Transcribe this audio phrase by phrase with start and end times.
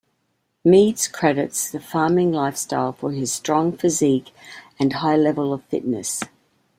[0.65, 4.31] Meads credits the farming lifestyle for his strong physique
[4.79, 6.21] and high level of fitness.